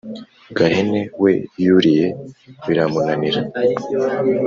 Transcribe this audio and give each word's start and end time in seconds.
gahene 0.57 1.01
we 1.21 1.31
yuriye 1.63 2.07
biramunanira, 2.65 3.41